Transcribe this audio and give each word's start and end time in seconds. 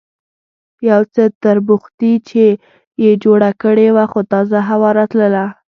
یو 0.89 1.01
څه 1.13 1.23
تربوختي 1.43 2.13
یې 3.03 3.11
جوړه 3.23 3.49
کړې 3.61 3.87
وه، 3.95 4.05
خو 4.11 4.19
تازه 4.31 4.59
هوا 4.69 4.89
راتلله. 4.99 5.45